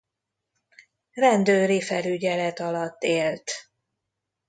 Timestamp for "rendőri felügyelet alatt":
1.11-3.01